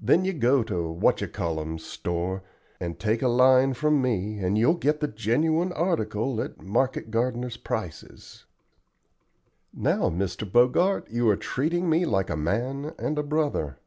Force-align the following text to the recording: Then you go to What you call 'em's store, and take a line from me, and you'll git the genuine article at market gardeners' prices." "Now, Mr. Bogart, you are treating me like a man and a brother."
Then 0.00 0.24
you 0.24 0.32
go 0.32 0.64
to 0.64 0.90
What 0.90 1.20
you 1.20 1.28
call 1.28 1.60
'em's 1.60 1.84
store, 1.84 2.42
and 2.80 2.98
take 2.98 3.22
a 3.22 3.28
line 3.28 3.72
from 3.74 4.02
me, 4.02 4.40
and 4.40 4.58
you'll 4.58 4.74
git 4.74 4.98
the 4.98 5.06
genuine 5.06 5.70
article 5.70 6.40
at 6.42 6.60
market 6.60 7.12
gardeners' 7.12 7.56
prices." 7.56 8.46
"Now, 9.72 10.10
Mr. 10.10 10.42
Bogart, 10.50 11.08
you 11.08 11.28
are 11.28 11.36
treating 11.36 11.88
me 11.88 12.04
like 12.04 12.30
a 12.30 12.36
man 12.36 12.94
and 12.98 13.16
a 13.16 13.22
brother." 13.22 13.78